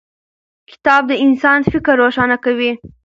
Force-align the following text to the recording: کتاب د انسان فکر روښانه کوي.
کتاب 0.71 1.01
د 1.07 1.13
انسان 1.25 1.59
فکر 1.71 1.93
روښانه 2.03 2.37
کوي. 2.45 2.71